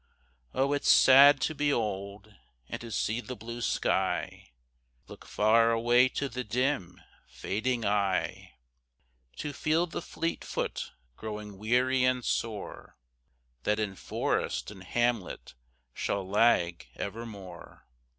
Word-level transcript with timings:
Oh, 0.55 0.73
it's 0.73 0.89
sad 0.89 1.39
to 1.41 1.53
be 1.53 1.71
old, 1.71 2.33
and 2.67 2.81
to 2.81 2.89
see 2.89 3.21
the 3.21 3.35
blue 3.35 3.61
sky 3.61 4.49
Look 5.07 5.25
far 5.27 5.69
away 5.69 6.09
to 6.09 6.27
the 6.27 6.43
dim, 6.43 6.99
fading 7.27 7.85
eye; 7.85 8.55
To 9.35 9.53
feel 9.53 9.85
the 9.85 10.01
fleet 10.01 10.43
foot 10.43 10.89
growing 11.15 11.59
weary 11.59 12.03
and 12.03 12.25
sore 12.25 12.97
That 13.61 13.77
in 13.77 13.93
forest 13.95 14.71
and 14.71 14.83
hamlet 14.83 15.53
shall 15.93 16.27
lag 16.27 16.87
evermore. 16.95 17.85